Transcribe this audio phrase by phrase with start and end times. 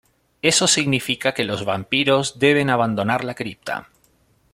[0.41, 3.89] Eso significa que los vampiros deben abandonar la cripta.